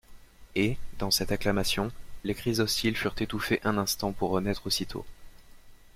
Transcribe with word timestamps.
Et, 0.55 0.77
dans 0.97 1.11
cette 1.11 1.31
acclamation, 1.31 1.91
les 2.23 2.33
cris 2.33 2.59
hostiles 2.59 2.97
furent 2.97 3.13
étouffés 3.19 3.61
un 3.63 3.77
instant 3.77 4.13
pour 4.13 4.31
renaître 4.31 4.65
aussitôt. 4.65 5.05